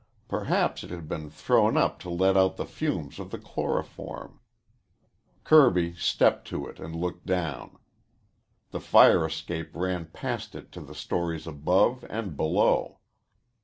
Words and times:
Perhaps 0.27 0.83
it 0.83 0.89
had 0.89 1.07
been 1.07 1.29
thrown 1.29 1.77
up 1.77 1.99
to 1.99 2.09
let 2.09 2.35
out 2.35 2.55
the 2.57 2.65
fumes 2.65 3.19
of 3.19 3.29
the 3.29 3.37
chloroform. 3.37 4.39
Kirby 5.43 5.93
stepped 5.93 6.47
to 6.47 6.65
it 6.65 6.79
and 6.79 6.95
looked 6.95 7.27
down. 7.27 7.77
The 8.71 8.79
fire 8.81 9.23
escape 9.27 9.75
ran 9.75 10.07
past 10.07 10.55
it 10.55 10.71
to 10.71 10.81
the 10.81 10.95
stories 10.95 11.45
above 11.45 12.03
and 12.09 12.35
below. 12.35 12.97